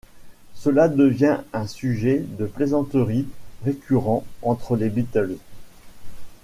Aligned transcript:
Cela 0.55 0.87
devient 0.87 1.41
un 1.53 1.67
sujet 1.67 2.25
de 2.39 2.47
plaisanterie 2.47 3.27
récurrent 3.63 4.25
entre 4.41 4.75
les 4.75 4.89
Beatles. 4.89 5.37